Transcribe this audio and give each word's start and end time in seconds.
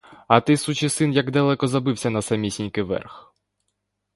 А 0.27 0.41
ти, 0.41 0.57
сучий 0.57 0.89
син, 0.89 1.11
як 1.13 1.31
далеко 1.31 1.67
забився, 1.67 2.09
на 2.09 2.21
самісінький 2.21 2.83
верх! 2.83 3.33